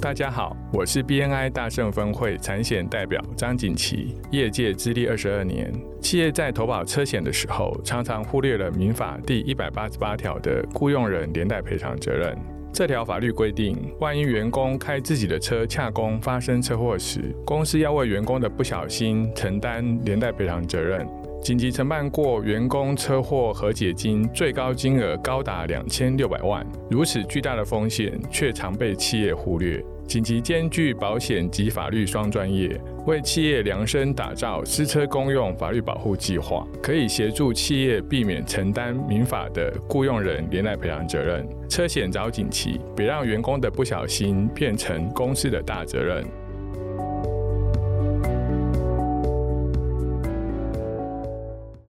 [0.00, 5.70] 大家好，我是 BNI 大盛分会产险代表张锦旗，业界资历二十二年。
[6.00, 12.34] 企业在投保车险的时候，常常忽略了民法第一百八十八条的雇佣人连带赔偿责任。
[12.72, 21.06] 这条法律规定，万一员工开自己的车洽公发生车祸时，公司要为员工的不小心承担连带赔偿责任。
[21.42, 29.82] 紧急承办过员工车祸和解金最高金额高达两千六百万，如此巨大的风险却常被企业忽略。
[30.10, 41.48] 紧急兼具保险及法律双专业，为企业量身打造私车公用法律保护计划，可以协助企业避免承担民法的雇佣人连带赔偿责任。
[41.68, 46.26] 车险找锦旗，别让员工的不小心变成公司的大责任。